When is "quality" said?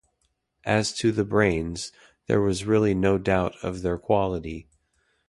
3.99-4.67